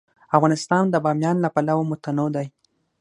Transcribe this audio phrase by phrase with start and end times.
[0.37, 2.47] افغانستان د بامیان له پلوه متنوع دی.